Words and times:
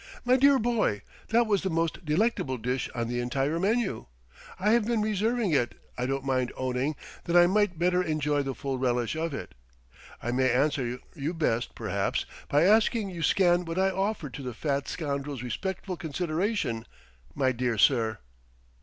"My 0.25 0.35
dear 0.35 0.57
boy, 0.57 1.03
that 1.27 1.45
was 1.45 1.61
the 1.61 1.69
most 1.69 2.03
delectable 2.03 2.57
dish 2.57 2.89
on 2.95 3.07
the 3.07 3.19
entire 3.19 3.59
menu. 3.59 4.07
I 4.59 4.71
have 4.71 4.83
been 4.85 5.03
reserving 5.03 5.51
it, 5.51 5.79
I 5.95 6.07
don't 6.07 6.25
mind 6.25 6.51
owning, 6.57 6.95
that 7.25 7.35
I 7.37 7.45
might 7.45 7.77
better 7.77 8.01
enjoy 8.01 8.41
the 8.41 8.55
full 8.55 8.79
relish 8.79 9.15
of 9.15 9.31
it.... 9.31 9.53
I 10.19 10.31
may 10.31 10.49
answer 10.51 10.97
you 11.13 11.35
best, 11.35 11.75
perhaps, 11.75 12.25
by 12.49 12.63
asking 12.63 13.11
you 13.11 13.21
to 13.21 13.27
scan 13.27 13.63
what 13.63 13.77
I 13.77 13.91
offered 13.91 14.33
to 14.33 14.41
the 14.41 14.55
fat 14.55 14.87
scoundrel's 14.87 15.43
respectful 15.43 15.97
consideration, 15.97 16.87
my 17.35 17.51
dear 17.51 17.77
sir." 17.77 18.17